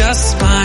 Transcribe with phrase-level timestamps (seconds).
[0.00, 0.30] just.
[0.30, 0.59] Smile.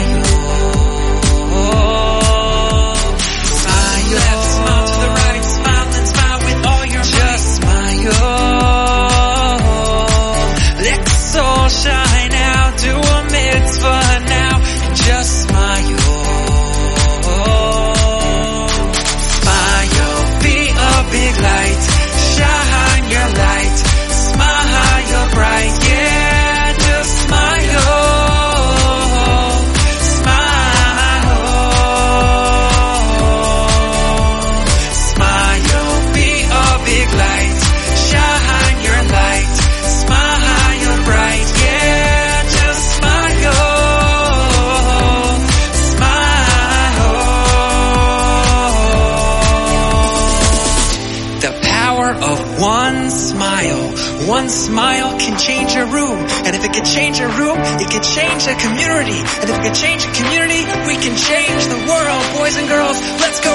[52.06, 53.84] Power of one smile.
[54.28, 56.20] One smile can change a room.
[56.46, 59.20] And if it can change a room, it can change a community.
[59.42, 62.24] And if it can change a community, we can change the world.
[62.38, 63.55] Boys and girls, let's go